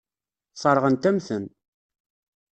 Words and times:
Sseṛɣent-am-ten. 0.53 1.43